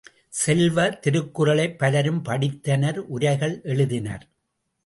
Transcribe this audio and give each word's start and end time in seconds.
செல்வ, 0.29 0.99
திருக்குறளைப் 1.01 1.77
பலரும் 1.79 2.23
படித்தனர் 2.25 2.97
உரைகள் 2.97 3.61
எழுதினர். 3.63 4.23